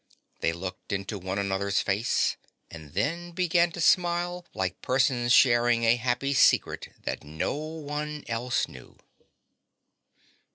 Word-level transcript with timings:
They 0.39 0.51
looked 0.51 0.91
into 0.91 1.19
one 1.19 1.37
another's 1.37 1.79
face 1.79 2.35
and 2.71 2.93
then 2.95 3.33
began 3.33 3.71
to 3.73 3.79
smile 3.81 4.47
like 4.55 4.81
persons 4.81 5.31
sharing 5.31 5.83
a 5.83 5.95
happy 5.95 6.33
secret 6.33 6.87
that 7.03 7.23
no 7.23 7.53
one 7.53 8.23
else 8.27 8.67
knew. 8.67 8.97